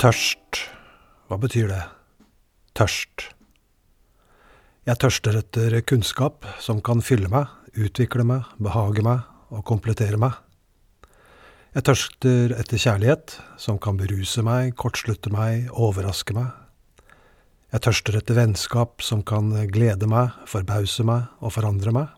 Tørst. 0.00 0.62
Hva 1.28 1.36
betyr 1.36 1.66
det? 1.68 1.82
Tørst. 2.72 3.26
Jeg 4.88 4.96
tørster 4.96 5.36
etter 5.36 5.74
kunnskap 5.84 6.46
som 6.56 6.78
kan 6.80 7.02
fylle 7.04 7.28
meg, 7.28 7.50
utvikle 7.76 8.24
meg, 8.24 8.46
behage 8.56 9.04
meg 9.04 9.52
og 9.52 9.60
komplettere 9.68 10.16
meg. 10.16 10.38
Jeg 11.76 11.84
tørster 11.84 12.54
etter 12.56 12.80
kjærlighet 12.80 13.34
som 13.60 13.76
kan 13.76 14.00
beruse 14.00 14.40
meg, 14.40 14.72
kortslutte 14.80 15.34
meg, 15.34 15.68
overraske 15.68 16.32
meg. 16.38 16.48
Jeg 17.76 17.84
tørster 17.84 18.16
etter 18.22 18.40
vennskap 18.40 19.04
som 19.04 19.20
kan 19.20 19.52
glede 19.68 20.08
meg, 20.08 20.32
forbause 20.48 21.04
meg 21.04 21.28
og 21.44 21.52
forandre 21.58 21.92
meg. 21.98 22.08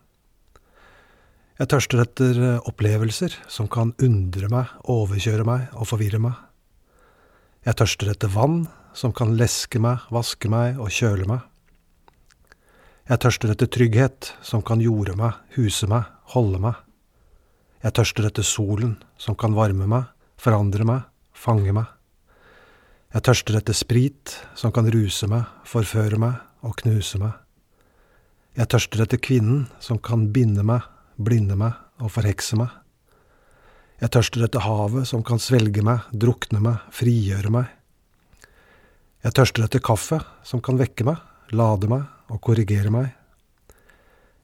Jeg 1.58 1.74
tørster 1.74 2.06
etter 2.06 2.40
opplevelser 2.62 3.40
som 3.50 3.66
kan 3.66 3.90
undre 3.98 4.54
meg, 4.54 4.70
overkjøre 4.86 5.50
meg 5.50 5.66
og 5.74 5.90
forvirre 5.90 6.22
meg. 6.22 6.38
Jeg 7.62 7.78
tørster 7.78 8.08
etter 8.10 8.30
vann 8.34 8.64
som 8.98 9.12
kan 9.14 9.36
leske 9.38 9.78
meg, 9.78 10.02
vaske 10.10 10.48
meg 10.50 10.80
og 10.82 10.90
kjøle 10.90 11.28
meg. 11.30 11.44
Jeg 13.06 13.22
tørster 13.22 13.52
etter 13.52 13.70
trygghet 13.70 14.32
som 14.42 14.64
kan 14.66 14.82
jorde 14.82 15.14
meg, 15.18 15.38
huse 15.54 15.86
meg, 15.86 16.08
holde 16.34 16.58
meg. 16.62 16.80
Jeg 17.86 17.94
tørster 17.94 18.26
etter 18.26 18.46
solen 18.46 18.96
som 19.14 19.38
kan 19.38 19.54
varme 19.54 19.86
meg, 19.86 20.10
forandre 20.42 20.86
meg, 20.88 21.06
fange 21.30 21.70
meg. 21.76 21.86
Jeg 23.14 23.26
tørster 23.30 23.60
etter 23.60 23.78
sprit 23.78 24.36
som 24.58 24.74
kan 24.74 24.90
ruse 24.90 25.30
meg, 25.30 25.46
forføre 25.62 26.18
meg 26.18 26.66
og 26.66 26.74
knuse 26.82 27.22
meg. 27.22 27.38
Jeg 28.58 28.74
tørster 28.74 29.06
etter 29.06 29.22
kvinnen 29.22 29.68
som 29.78 30.02
kan 30.02 30.32
binde 30.34 30.66
meg, 30.66 30.82
blinde 31.14 31.54
meg 31.54 31.78
og 32.02 32.10
forhekse 32.10 32.58
meg. 32.58 32.74
Jeg 34.02 34.10
tørster 34.16 34.42
etter 34.42 34.64
havet 34.64 35.06
som 35.06 35.22
kan 35.22 35.38
svelge 35.38 35.82
meg, 35.86 36.02
drukne 36.10 36.58
meg, 36.58 36.86
frigjøre 36.90 37.52
meg. 37.54 37.68
Jeg 39.22 39.36
tørster 39.38 39.62
etter 39.62 39.82
kaffe 39.84 40.18
som 40.42 40.58
kan 40.58 40.80
vekke 40.80 41.06
meg, 41.06 41.20
lade 41.54 41.86
meg 41.86 42.32
og 42.32 42.40
korrigere 42.42 42.90
meg. 42.90 43.12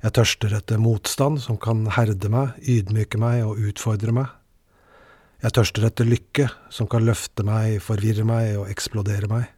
Jeg 0.05 0.15
tørster 0.15 0.55
etter 0.55 0.79
motstand 0.79 1.41
som 1.43 1.59
kan 1.59 1.89
herde 1.97 2.31
meg, 2.31 2.55
ydmyke 2.63 3.19
meg 3.19 3.43
og 3.49 3.59
utfordre 3.59 4.15
meg. 4.15 4.31
Jeg 5.43 5.57
tørster 5.59 5.89
etter 5.91 6.07
lykke 6.07 6.47
som 6.71 6.87
kan 6.91 7.03
løfte 7.07 7.43
meg, 7.47 7.81
forvirre 7.83 8.23
meg 8.27 8.61
og 8.61 8.71
eksplodere 8.71 9.27
meg. 9.31 9.51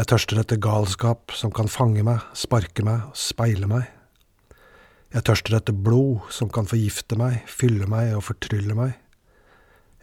Jeg 0.00 0.08
tørster 0.08 0.40
etter 0.40 0.56
galskap 0.64 1.36
som 1.36 1.52
kan 1.52 1.68
fange 1.68 2.00
meg, 2.08 2.24
sparke 2.32 2.88
meg 2.88 3.10
og 3.10 3.20
speile 3.20 3.68
meg. 3.68 3.97
Jeg 5.14 5.24
tørster 5.24 5.56
etter 5.56 5.72
blod 5.72 6.26
som 6.34 6.50
kan 6.52 6.66
forgifte 6.68 7.16
meg, 7.16 7.40
fylle 7.48 7.86
meg 7.88 8.12
og 8.16 8.26
fortrylle 8.26 8.76
meg. 8.76 8.96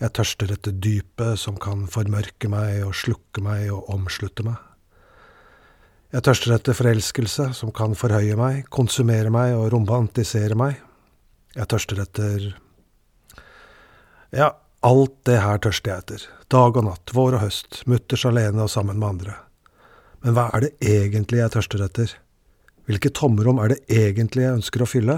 Jeg 0.01 0.11
tørster 0.17 0.51
etter 0.51 0.73
dypet 0.73 1.39
som 1.39 1.59
kan 1.61 1.85
formørke 1.87 2.49
meg 2.51 2.81
og 2.83 2.95
slukke 2.97 3.43
meg 3.45 3.69
og 3.71 3.91
omslutte 3.93 4.43
meg. 4.47 4.57
Jeg 6.15 6.25
tørster 6.25 6.55
etter 6.55 6.77
forelskelse 6.77 7.51
som 7.57 7.71
kan 7.75 7.95
forhøye 7.97 8.35
meg, 8.39 8.65
konsumere 8.73 9.31
meg 9.33 9.53
og 9.55 9.69
romantisere 9.75 10.57
meg. 10.57 10.81
Jeg 11.55 11.69
tørster 11.71 12.01
etter 12.03 12.51
Ja, 14.35 14.51
alt 14.83 15.15
det 15.29 15.37
her 15.39 15.61
tørster 15.61 15.91
jeg 15.91 16.03
etter. 16.03 16.27
Dag 16.51 16.77
og 16.77 16.89
natt, 16.89 17.13
vår 17.13 17.37
og 17.37 17.45
høst, 17.45 17.83
mutters 17.85 18.25
alene 18.25 18.65
og 18.65 18.73
sammen 18.73 18.99
med 18.99 19.09
andre. 19.13 19.37
Men 20.25 20.35
hva 20.35 20.49
er 20.57 20.65
det 20.65 20.75
egentlig 20.81 21.43
jeg 21.43 21.53
tørster 21.53 21.85
etter? 21.85 22.17
Hvilke 22.86 23.09
tomrom 23.09 23.58
er 23.64 23.73
det 23.73 23.80
egentlig 23.89 24.44
jeg 24.45 24.58
ønsker 24.59 24.83
å 24.86 24.88
fylle? 24.89 25.17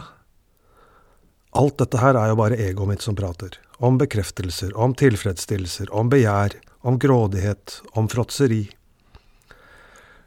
Alt 1.58 1.82
dette 1.82 2.00
her 2.00 2.16
er 2.16 2.32
jo 2.32 2.38
bare 2.40 2.60
egoet 2.64 2.94
mitt 2.94 3.04
som 3.04 3.16
prater. 3.18 3.58
Om 3.84 4.00
bekreftelser, 4.00 4.72
om 4.78 4.96
tilfredsstillelser, 4.96 5.92
om 5.92 6.08
begjær, 6.12 6.56
om 6.88 7.00
grådighet, 7.02 7.82
om 8.00 8.08
fråtseri. 8.08 8.64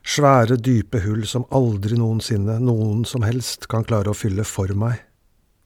Svære, 0.04 0.58
dype 0.60 1.00
hull 1.04 1.24
som 1.28 1.48
aldri 1.56 1.96
noensinne 1.96 2.58
noen 2.60 3.06
som 3.08 3.24
helst 3.24 3.68
kan 3.72 3.88
klare 3.88 4.12
å 4.12 4.16
fylle 4.16 4.44
for 4.44 4.72
meg. 4.76 5.00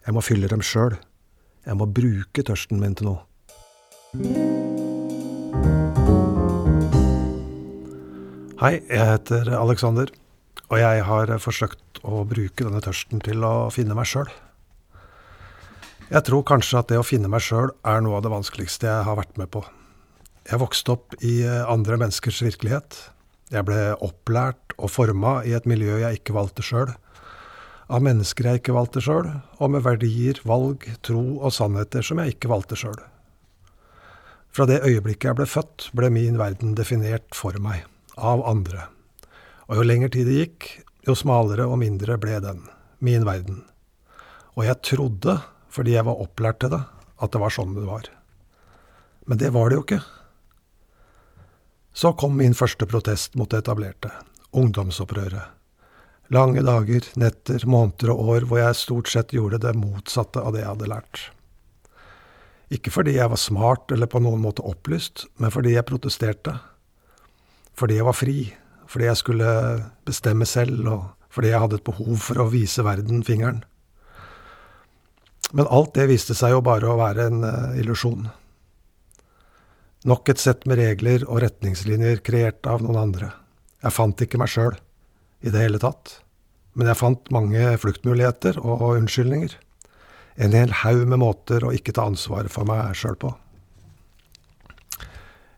Jeg 0.07 0.15
må 0.15 0.23
fylle 0.23 0.51
dem 0.51 0.63
sjøl. 0.63 0.95
Jeg 1.67 1.79
må 1.81 1.91
bruke 1.91 2.45
tørsten 2.47 2.79
min 2.79 2.95
til 2.95 3.11
noe. 3.11 3.23
Hei, 8.63 8.77
jeg 8.79 9.09
heter 9.11 9.57
Alexander. 9.59 10.13
Og 10.73 10.81
jeg 10.81 11.05
har 11.05 11.33
forsøkt 11.43 12.01
å 12.05 12.25
bruke 12.29 12.65
denne 12.65 12.83
tørsten 12.85 13.21
til 13.25 13.45
å 13.45 13.71
finne 13.75 13.97
meg 13.97 14.09
sjøl. 14.09 14.31
Jeg 16.11 16.25
tror 16.27 16.45
kanskje 16.47 16.81
at 16.81 16.91
det 16.93 17.01
å 17.01 17.07
finne 17.07 17.31
meg 17.33 17.45
sjøl 17.45 17.73
er 17.87 18.03
noe 18.05 18.19
av 18.19 18.25
det 18.25 18.33
vanskeligste 18.33 18.89
jeg 18.89 19.07
har 19.07 19.19
vært 19.19 19.39
med 19.41 19.51
på. 19.53 19.65
Jeg 20.45 20.61
vokste 20.61 20.93
opp 20.93 21.17
i 21.25 21.39
andre 21.49 21.97
menneskers 22.01 22.43
virkelighet. 22.45 22.99
Jeg 23.53 23.65
ble 23.69 23.95
opplært 24.05 24.77
og 24.77 24.93
forma 24.93 25.39
i 25.49 25.55
et 25.57 25.69
miljø 25.69 25.97
jeg 26.03 26.21
ikke 26.21 26.37
valgte 26.37 26.65
sjøl. 26.65 26.93
Av 27.93 28.05
mennesker 28.05 28.49
jeg 28.49 28.63
ikke 28.63 28.77
valgte 28.77 29.03
sjøl, 29.05 29.29
og 29.61 29.73
med 29.73 29.85
verdier, 29.85 30.41
valg, 30.49 30.87
tro 31.05 31.25
og 31.41 31.53
sannheter 31.53 32.05
som 32.05 32.21
jeg 32.21 32.37
ikke 32.37 32.53
valgte 32.53 32.79
sjøl. 32.81 32.97
Fra 34.55 34.69
det 34.71 34.81
øyeblikket 34.87 35.29
jeg 35.33 35.41
ble 35.41 35.49
født, 35.51 35.91
ble 35.97 36.13
min 36.15 36.41
verden 36.41 36.77
definert 36.79 37.29
for 37.37 37.57
meg, 37.61 37.85
av 38.17 38.45
andre. 38.49 38.94
Og 39.69 39.79
jo 39.81 39.87
lenger 39.87 40.13
tid 40.13 40.29
det 40.29 40.41
gikk, 40.41 40.67
jo 41.09 41.17
smalere 41.17 41.67
og 41.69 41.81
mindre 41.81 42.19
ble 42.21 42.37
den, 42.45 42.65
min 43.05 43.25
verden. 43.27 43.63
Og 44.55 44.67
jeg 44.69 44.83
trodde, 44.87 45.39
fordi 45.73 45.97
jeg 45.97 46.07
var 46.07 46.21
opplært 46.21 46.61
til 46.63 46.75
det, 46.75 46.83
at 47.21 47.33
det 47.33 47.41
var 47.41 47.55
sånn 47.55 47.75
det 47.77 47.87
var. 47.89 48.11
Men 49.25 49.41
det 49.41 49.51
var 49.55 49.71
det 49.71 49.79
jo 49.79 49.85
ikke. 49.87 50.03
Så 51.95 52.13
kom 52.19 52.37
min 52.37 52.57
første 52.59 52.87
protest 52.91 53.37
mot 53.39 53.51
det 53.51 53.63
etablerte, 53.63 54.11
ungdomsopprøret. 54.53 55.53
Lange 56.33 56.65
dager, 56.65 57.05
netter, 57.21 57.63
måneder 57.69 58.15
og 58.15 58.31
år 58.33 58.47
hvor 58.49 58.61
jeg 58.61 58.81
stort 58.81 59.11
sett 59.13 59.35
gjorde 59.37 59.61
det 59.63 59.75
motsatte 59.77 60.41
av 60.41 60.55
det 60.55 60.63
jeg 60.65 60.71
hadde 60.73 60.91
lært. 60.91 61.25
Ikke 62.73 62.91
fordi 62.91 63.19
jeg 63.19 63.31
var 63.31 63.41
smart 63.41 63.93
eller 63.95 64.09
på 64.11 64.23
noen 64.25 64.41
måte 64.43 64.65
opplyst, 64.65 65.27
men 65.39 65.53
fordi 65.55 65.77
jeg 65.77 65.87
protesterte. 65.87 66.57
Fordi 67.77 68.01
jeg 68.01 68.09
var 68.09 68.17
fri, 68.17 68.39
fordi 68.95 69.09
jeg 69.09 69.19
skulle 69.19 69.51
bestemme 70.07 70.47
selv, 70.47 70.87
og 70.87 71.31
fordi 71.35 71.51
jeg 71.51 71.63
hadde 71.65 71.81
et 71.81 71.87
behov 71.87 72.15
for 72.23 72.39
å 72.39 72.51
vise 72.53 72.85
verden 72.87 73.25
fingeren. 73.27 73.65
Men 75.51 75.67
alt 75.67 75.97
det 75.99 76.07
viste 76.13 76.37
seg 76.39 76.55
jo 76.55 76.63
bare 76.63 76.87
å 76.87 76.99
være 77.01 77.27
en 77.27 77.43
uh, 77.43 77.75
illusjon. 77.79 78.29
Nok 80.07 80.31
et 80.31 80.43
sett 80.43 80.63
med 80.71 80.79
regler 80.79 81.27
og 81.27 81.43
retningslinjer 81.43 82.23
kreert 82.23 82.71
av 82.71 82.87
noen 82.87 83.01
andre. 83.01 83.33
Jeg 83.83 83.97
fant 83.97 84.23
ikke 84.23 84.39
meg 84.39 84.53
sjøl 84.53 84.79
i 85.43 85.51
det 85.51 85.67
hele 85.67 85.83
tatt. 85.83 86.21
Men 86.79 86.91
jeg 86.91 86.99
fant 87.01 87.35
mange 87.35 87.75
fluktmuligheter 87.83 88.59
og 88.63 88.87
unnskyldninger. 88.93 89.59
En 90.39 90.55
hel 90.55 90.75
haug 90.83 91.05
med 91.07 91.23
måter 91.23 91.67
å 91.67 91.75
ikke 91.75 91.95
ta 91.95 92.07
ansvaret 92.11 92.53
for 92.53 92.67
meg 92.69 92.95
sjøl 92.99 93.19
på. 93.19 93.35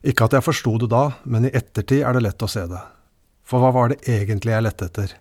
Ikke 0.07 0.29
at 0.29 0.37
jeg 0.37 0.45
forsto 0.45 0.77
det 0.81 0.93
da, 0.93 1.09
men 1.25 1.49
i 1.49 1.57
ettertid 1.57 2.05
er 2.05 2.17
det 2.17 2.29
lett 2.29 2.45
å 2.45 2.51
se 2.51 2.65
det. 2.71 2.85
For 3.47 3.63
hva 3.63 3.71
var 3.71 3.93
det 3.93 4.03
egentlig 4.11 4.51
jeg 4.51 4.65
lette 4.67 4.89
etter? 4.89 5.13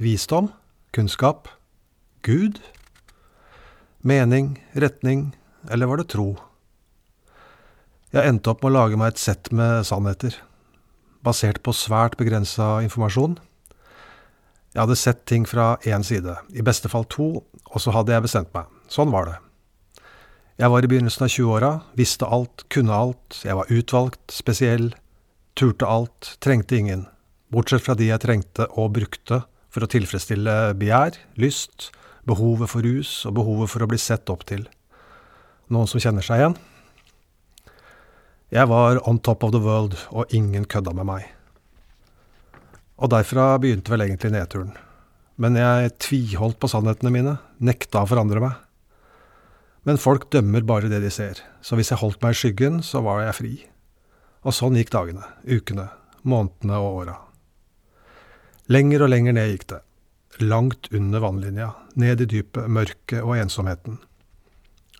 Visdom? 0.00 0.48
Kunnskap? 0.96 1.50
Gud? 2.24 2.56
Mening? 4.00 4.54
Retning? 4.72 5.34
Eller 5.68 5.90
var 5.90 6.00
det 6.00 6.08
tro? 6.14 6.38
Jeg 8.16 8.26
endte 8.26 8.54
opp 8.54 8.64
med 8.64 8.72
å 8.72 8.78
lage 8.78 8.96
meg 8.98 9.12
et 9.12 9.20
sett 9.20 9.52
med 9.52 9.84
sannheter, 9.86 10.32
basert 11.22 11.60
på 11.62 11.76
svært 11.76 12.16
begrensa 12.18 12.80
informasjon. 12.82 13.36
Jeg 14.72 14.80
hadde 14.80 14.98
sett 14.98 15.22
ting 15.28 15.44
fra 15.46 15.74
én 15.84 16.02
side, 16.06 16.40
i 16.56 16.64
beste 16.64 16.88
fall 16.88 17.04
to, 17.12 17.28
og 17.44 17.78
så 17.84 17.92
hadde 17.92 18.16
jeg 18.16 18.24
bestemt 18.24 18.54
meg. 18.56 18.72
Sånn 18.88 19.12
var 19.12 19.28
det. 19.28 19.38
Jeg 20.64 20.72
var 20.72 20.84
i 20.84 20.88
begynnelsen 20.90 21.28
av 21.28 21.36
20-åra, 21.36 21.72
visste 22.00 22.24
alt, 22.24 22.64
kunne 22.72 22.96
alt, 22.96 23.42
jeg 23.44 23.60
var 23.60 23.68
utvalgt, 23.68 24.24
spesiell, 24.32 24.94
turte 25.60 25.84
alt, 25.84 26.38
trengte 26.40 26.80
ingen 26.80 27.08
bortsett 27.50 27.84
fra 27.84 27.96
de 27.98 28.10
jeg 28.10 28.22
trengte 28.22 28.66
og 28.78 28.94
brukte 28.96 29.42
for 29.70 29.86
å 29.86 29.90
tilfredsstille 29.90 30.74
begjær, 30.78 31.18
lyst, 31.38 31.90
behovet 32.26 32.70
for 32.70 32.86
rus 32.86 33.20
og 33.28 33.36
behovet 33.38 33.70
for 33.72 33.84
å 33.84 33.90
bli 33.90 33.98
sett 34.00 34.30
opp 34.32 34.44
til. 34.48 34.66
Noen 35.70 35.90
som 35.90 36.02
kjenner 36.02 36.26
seg 36.26 36.42
igjen? 36.42 36.56
Jeg 38.50 38.66
var 38.66 38.98
on 39.06 39.20
top 39.22 39.44
of 39.46 39.52
the 39.54 39.60
world, 39.62 39.94
og 40.10 40.32
ingen 40.34 40.64
kødda 40.66 40.90
med 40.98 41.06
meg. 41.06 41.28
Og 42.98 43.12
derfra 43.12 43.52
begynte 43.62 43.92
vel 43.92 44.02
egentlig 44.08 44.32
nedturen. 44.34 44.72
Men 45.40 45.54
jeg 45.56 45.94
tviholdt 46.02 46.58
på 46.60 46.68
sannhetene 46.68 47.14
mine, 47.14 47.36
nekta 47.62 48.02
å 48.02 48.10
forandre 48.10 48.42
meg. 48.42 48.58
Men 49.86 50.02
folk 50.02 50.26
dømmer 50.34 50.66
bare 50.66 50.90
det 50.90 50.98
de 51.00 51.14
ser, 51.14 51.38
så 51.62 51.78
hvis 51.78 51.94
jeg 51.94 52.02
holdt 52.02 52.20
meg 52.26 52.34
i 52.34 52.40
skyggen, 52.42 52.82
så 52.84 53.00
var 53.06 53.22
jeg 53.22 53.38
fri. 53.38 53.54
Og 54.42 54.56
sånn 54.56 54.76
gikk 54.76 54.90
dagene, 54.92 55.24
ukene, 55.46 55.86
månedene 56.26 56.82
og 56.82 57.04
åra. 57.04 57.16
Lenger 58.70 59.02
og 59.02 59.10
lenger 59.10 59.34
ned 59.34 59.48
gikk 59.50 59.64
det. 59.72 59.80
Langt 60.46 60.86
under 60.94 61.22
vannlinja, 61.24 61.72
ned 61.98 62.20
i 62.22 62.26
dypet, 62.30 62.68
mørket 62.70 63.18
og 63.24 63.34
ensomheten. 63.34 63.96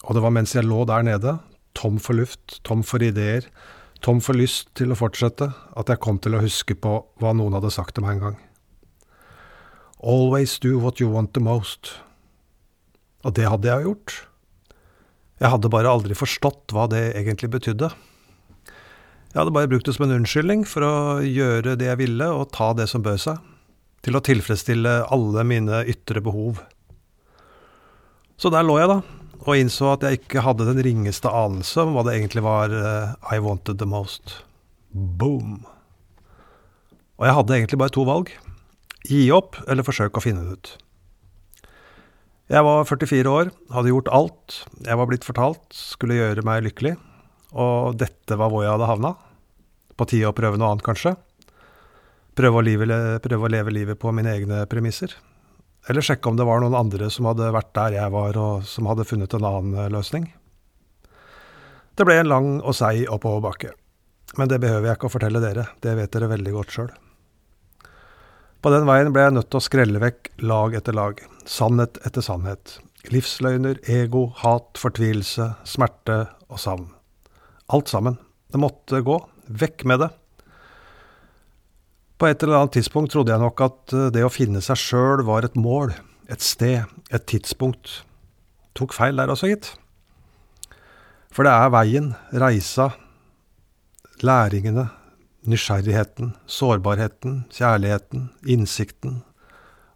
Og 0.02 0.16
det 0.16 0.22
var 0.24 0.32
mens 0.34 0.56
jeg 0.56 0.66
lå 0.66 0.80
der 0.90 1.04
nede, 1.06 1.36
tom 1.78 2.00
for 2.02 2.18
luft, 2.18 2.58
tom 2.66 2.82
for 2.82 2.98
ideer, 2.98 3.46
tom 4.02 4.18
for 4.18 4.34
lyst 4.34 4.72
til 4.74 4.90
å 4.90 4.98
fortsette, 4.98 5.52
at 5.78 5.92
jeg 5.92 6.02
kom 6.02 6.18
til 6.18 6.34
å 6.34 6.40
huske 6.42 6.74
på 6.74 6.96
hva 7.22 7.34
noen 7.36 7.54
hadde 7.54 7.70
sagt 7.70 7.94
til 7.94 8.02
meg 8.02 8.16
en 8.16 8.24
gang. 8.24 8.40
Always 10.02 10.56
do 10.58 10.80
what 10.82 10.98
you 10.98 11.06
want 11.12 11.34
the 11.38 11.44
most. 11.44 11.92
Og 13.22 13.36
det 13.38 13.46
hadde 13.52 13.70
jeg 13.70 13.86
gjort. 13.86 14.16
Jeg 15.38 15.54
hadde 15.54 15.70
bare 15.70 15.92
aldri 15.94 16.18
forstått 16.18 16.74
hva 16.74 16.88
det 16.90 17.12
egentlig 17.20 17.52
betydde. 17.54 17.92
Jeg 19.30 19.38
hadde 19.38 19.54
bare 19.54 19.70
brukt 19.70 19.86
det 19.86 19.94
som 19.94 20.08
en 20.08 20.16
unnskyldning 20.18 20.66
for 20.66 20.82
å 20.82 20.94
gjøre 21.22 21.76
det 21.78 21.86
jeg 21.86 22.02
ville, 22.02 22.32
og 22.34 22.50
ta 22.56 22.72
det 22.74 22.88
som 22.90 23.06
bød 23.06 23.22
seg. 23.28 23.38
Til 24.00 24.16
å 24.16 24.22
tilfredsstille 24.24 24.94
alle 25.12 25.44
mine 25.44 25.82
ytre 25.90 26.22
behov. 26.24 26.62
Så 28.40 28.52
der 28.52 28.64
lå 28.64 28.78
jeg, 28.80 28.88
da, 28.88 29.00
og 29.44 29.56
innså 29.56 29.90
at 29.92 30.04
jeg 30.06 30.20
ikke 30.22 30.44
hadde 30.44 30.68
den 30.68 30.80
ringeste 30.84 31.28
anelse 31.28 31.84
om 31.84 31.92
hva 31.96 32.04
det 32.06 32.16
egentlig 32.16 32.44
var 32.44 32.72
uh, 32.72 33.16
I 33.28 33.40
wanted 33.44 33.80
the 33.80 33.88
most. 33.88 34.38
Boom. 34.92 35.60
Og 37.20 37.28
jeg 37.28 37.36
hadde 37.36 37.58
egentlig 37.58 37.80
bare 37.82 37.92
to 37.92 38.04
valg. 38.08 38.32
Gi 39.08 39.26
opp, 39.32 39.60
eller 39.68 39.84
forsøke 39.84 40.20
å 40.20 40.24
finne 40.24 40.44
det 40.46 40.56
ut. 40.56 40.72
Jeg 42.50 42.66
var 42.66 42.88
44 42.88 43.30
år, 43.30 43.52
hadde 43.70 43.92
gjort 43.92 44.08
alt 44.10 44.56
jeg 44.82 44.98
var 44.98 45.06
blitt 45.06 45.26
fortalt 45.26 45.76
skulle 45.76 46.16
gjøre 46.16 46.42
meg 46.42 46.64
lykkelig, 46.66 46.96
og 47.54 47.98
dette 48.00 48.34
var 48.40 48.50
hvor 48.50 48.64
jeg 48.64 48.72
hadde 48.72 48.88
havna. 48.90 49.12
På 49.94 50.06
tide 50.08 50.30
å 50.30 50.34
prøve 50.34 50.58
noe 50.58 50.72
annet, 50.72 50.84
kanskje. 50.86 51.14
Prøve 52.38 52.60
å, 52.60 52.64
live, 52.64 52.86
prøve 53.24 53.46
å 53.46 53.50
leve 53.50 53.74
livet 53.74 53.98
på 54.00 54.12
mine 54.14 54.32
egne 54.36 54.62
premisser. 54.70 55.16
Eller 55.88 56.04
sjekke 56.04 56.30
om 56.30 56.36
det 56.38 56.46
var 56.46 56.60
noen 56.62 56.76
andre 56.76 57.08
som 57.12 57.28
hadde 57.30 57.50
vært 57.54 57.72
der 57.76 57.96
jeg 57.96 58.14
var, 58.14 58.36
og 58.38 58.66
som 58.68 58.88
hadde 58.90 59.06
funnet 59.08 59.34
en 59.34 59.46
annen 59.48 59.76
eh, 59.78 59.92
løsning. 59.92 60.28
Det 61.96 62.06
ble 62.06 62.20
en 62.20 62.30
lang 62.30 62.50
og 62.60 62.76
seig 62.76 63.08
oppoverbakke. 63.12 63.72
Men 64.38 64.50
det 64.50 64.60
behøver 64.62 64.86
jeg 64.86 64.98
ikke 64.98 65.08
å 65.08 65.14
fortelle 65.16 65.42
dere, 65.42 65.66
det 65.82 65.96
vet 65.98 66.12
dere 66.14 66.30
veldig 66.30 66.52
godt 66.54 66.76
sjøl. 66.76 66.92
På 68.60 68.70
den 68.70 68.86
veien 68.86 69.10
ble 69.12 69.24
jeg 69.24 69.34
nødt 69.34 69.48
til 69.50 69.58
å 69.58 69.64
skrelle 69.64 70.02
vekk 70.02 70.30
lag 70.44 70.76
etter 70.76 70.94
lag, 70.96 71.20
sannhet 71.48 71.98
etter 72.06 72.24
sannhet. 72.24 72.76
Livsløgner, 73.10 73.80
ego, 73.88 74.26
hat, 74.42 74.76
fortvilelse, 74.78 75.48
smerte 75.64 76.22
og 76.52 76.60
savn. 76.60 76.90
Alt 77.72 77.88
sammen. 77.88 78.18
Det 78.52 78.60
måtte 78.60 79.00
gå. 79.06 79.16
Vekk 79.48 79.86
med 79.88 80.04
det. 80.04 80.10
På 82.20 82.28
et 82.28 82.42
eller 82.44 82.58
annet 82.58 82.74
tidspunkt 82.76 83.14
trodde 83.14 83.32
jeg 83.32 83.40
nok 83.40 83.62
at 83.64 83.92
eh, 83.96 84.08
det 84.12 84.26
å 84.26 84.32
finne 84.32 84.60
seg 84.60 84.76
sjøl 84.76 85.22
var 85.24 85.46
et 85.46 85.56
mål, 85.56 85.94
et 86.28 86.44
sted, 86.44 86.84
et 87.08 87.24
tidspunkt. 87.24 88.02
Tok 88.76 88.92
feil 88.92 89.16
der 89.16 89.32
også, 89.32 89.48
gitt. 89.48 89.70
For 91.32 91.48
det 91.48 91.54
er 91.54 91.72
veien, 91.72 92.10
reisa, 92.42 92.90
læringene, 94.20 94.90
nysgjerrigheten, 95.48 96.34
sårbarheten, 96.44 97.44
kjærligheten, 97.56 98.28
innsikten, 98.44 99.22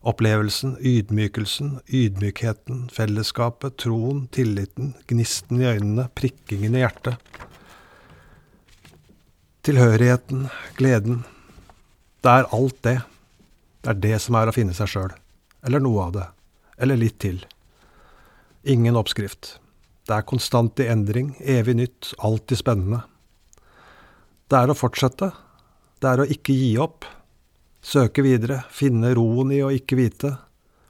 opplevelsen, 0.01 0.79
ydmykelsen, 0.81 1.77
ydmykheten, 1.93 2.87
fellesskapet, 2.95 3.77
troen, 3.85 4.25
tilliten, 4.33 4.95
gnisten 5.13 5.61
i 5.61 5.69
øynene, 5.75 6.09
prikkingen 6.17 6.79
i 6.79 6.87
hjertet. 6.87 7.21
Tilhørigheten, 9.65 10.49
gleden, 10.81 11.23
det 12.25 12.33
er 12.33 12.49
alt 12.57 12.79
det. 12.87 12.99
Det 13.85 13.93
er 13.93 14.01
det 14.01 14.19
som 14.25 14.39
er 14.39 14.49
å 14.49 14.55
finne 14.57 14.73
seg 14.77 14.89
sjøl. 14.89 15.11
Eller 15.65 15.83
noe 15.85 16.07
av 16.07 16.15
det. 16.15 16.25
Eller 16.81 16.97
litt 16.97 17.19
til. 17.21 17.43
Ingen 18.65 18.97
oppskrift. 18.97 19.59
Det 20.09 20.17
er 20.17 20.25
konstant 20.29 20.81
i 20.81 20.89
endring, 20.89 21.35
evig 21.41 21.77
nytt, 21.77 22.15
alltid 22.25 22.61
spennende. 22.61 23.03
Det 24.49 24.57
er 24.57 24.73
å 24.73 24.77
fortsette. 24.77 25.31
Det 26.01 26.11
er 26.11 26.25
å 26.25 26.29
ikke 26.29 26.57
gi 26.57 26.75
opp. 26.81 27.05
Søke 27.85 28.25
videre, 28.25 28.63
finne 28.73 29.13
roen 29.17 29.53
i 29.53 29.61
å 29.65 29.73
ikke 29.73 30.01
vite. 30.01 30.35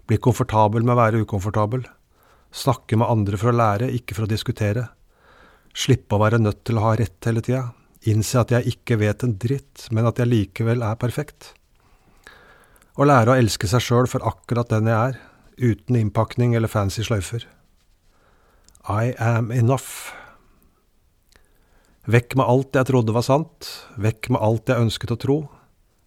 Bli 0.07 0.19
komfortabel 0.23 0.87
med 0.87 0.95
å 0.95 1.01
være 1.03 1.23
ukomfortabel. 1.27 1.83
Snakke 2.55 2.99
med 2.99 3.11
andre 3.11 3.39
for 3.41 3.51
å 3.51 3.59
lære, 3.59 3.91
ikke 3.91 4.15
for 4.15 4.27
å 4.27 4.31
diskutere. 4.31 4.87
Slippe 5.75 6.15
å 6.15 6.23
være 6.23 6.39
nødt 6.39 6.63
til 6.63 6.79
å 6.79 6.87
ha 6.87 6.95
rett 6.99 7.27
hele 7.27 7.43
tida. 7.43 7.73
Innse 8.05 8.43
at 8.43 8.53
jeg 8.53 8.75
ikke 8.75 8.99
vet 9.01 9.23
en 9.25 9.37
dritt, 9.41 9.87
men 9.95 10.05
at 10.05 10.19
jeg 10.21 10.29
likevel 10.29 10.85
er 10.85 10.99
perfekt. 11.01 11.55
Å 13.01 13.06
lære 13.09 13.33
å 13.33 13.39
elske 13.41 13.69
seg 13.71 13.81
sjøl 13.81 14.09
for 14.11 14.25
akkurat 14.29 14.69
den 14.69 14.91
jeg 14.91 15.15
er, 15.15 15.17
uten 15.56 15.97
innpakning 15.97 16.53
eller 16.55 16.69
fancy 16.69 17.05
sløyfer. 17.06 17.47
I 18.85 19.15
am 19.17 19.49
enough. 19.55 20.12
Vekk 22.05 22.37
med 22.37 22.45
alt 22.45 22.77
jeg 22.77 22.91
trodde 22.93 23.17
var 23.17 23.25
sant, 23.25 23.73
vekk 23.97 24.35
med 24.35 24.45
alt 24.45 24.69
jeg 24.69 24.85
ønsket 24.85 25.17
å 25.17 25.21
tro, 25.25 25.41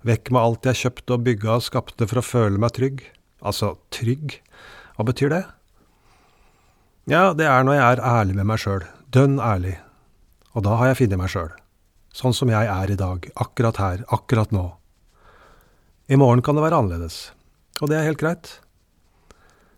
vekk 0.05 0.29
med 0.35 0.43
alt 0.43 0.69
jeg 0.69 0.83
kjøpte 0.83 1.17
og 1.17 1.25
bygga 1.25 1.55
og 1.57 1.65
skapte 1.65 2.05
for 2.05 2.21
å 2.21 2.27
føle 2.29 2.61
meg 2.61 2.77
trygg. 2.77 3.05
Altså, 3.41 3.73
trygg, 3.89 4.37
hva 4.93 5.09
betyr 5.09 5.33
det? 5.33 5.45
Ja, 7.09 7.31
det 7.33 7.49
er 7.49 7.65
når 7.65 7.79
jeg 7.79 7.87
er 7.89 8.05
ærlig 8.05 8.37
med 8.37 8.53
meg 8.53 8.61
sjøl, 8.61 8.85
dønn 9.09 9.41
ærlig, 9.41 9.79
og 10.53 10.67
da 10.67 10.77
har 10.77 10.93
jeg 10.93 11.07
funnet 11.07 11.25
meg 11.25 11.33
sjøl 11.33 11.55
sånn 12.17 12.33
som 12.33 12.49
jeg 12.49 12.65
er 12.65 12.91
i 12.91 12.97
dag, 12.97 13.27
akkurat 13.37 13.77
her, 13.81 14.03
akkurat 14.13 14.53
nå. 14.55 14.65
I 16.09 16.17
morgen 16.17 16.41
kan 16.41 16.57
det 16.57 16.63
være 16.63 16.79
annerledes, 16.81 17.31
og 17.81 17.91
det 17.91 17.99
er 17.99 18.07
helt 18.07 18.21
greit. 18.21 18.57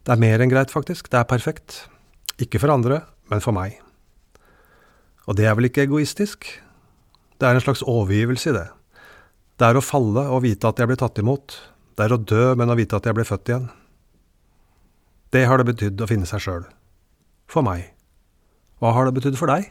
Det 0.06 0.16
er 0.16 0.22
mer 0.22 0.42
enn 0.42 0.52
greit, 0.52 0.72
faktisk, 0.72 1.10
det 1.12 1.20
er 1.20 1.28
perfekt. 1.28 1.84
Ikke 2.40 2.62
for 2.62 2.72
andre, 2.72 3.02
men 3.32 3.44
for 3.44 3.56
meg. 3.56 3.82
Og 5.28 5.36
det 5.38 5.50
er 5.50 5.58
vel 5.58 5.68
ikke 5.68 5.84
egoistisk? 5.84 6.48
Det 7.40 7.48
er 7.48 7.58
en 7.58 7.64
slags 7.64 7.84
overgivelse 7.84 8.52
i 8.52 8.56
det. 8.56 8.68
Det 9.60 9.68
er 9.68 9.76
å 9.76 9.84
falle 9.84 10.24
og 10.32 10.46
vite 10.46 10.70
at 10.70 10.80
jeg 10.80 10.88
blir 10.90 11.00
tatt 11.00 11.20
imot. 11.20 11.58
Det 12.00 12.06
er 12.06 12.16
å 12.16 12.22
dø, 12.22 12.54
men 12.56 12.72
å 12.72 12.78
vite 12.80 12.96
at 12.96 13.06
jeg 13.10 13.18
blir 13.18 13.28
født 13.28 13.52
igjen. 13.52 13.68
Det 15.36 15.44
har 15.46 15.60
det 15.60 15.68
betydd 15.68 16.02
å 16.02 16.08
finne 16.10 16.30
seg 16.30 16.42
sjøl. 16.46 16.64
For 17.52 17.66
meg. 17.66 17.92
Hva 18.80 18.96
har 18.96 19.10
det 19.10 19.18
betydd 19.20 19.38
for 19.38 19.52
deg? 19.52 19.68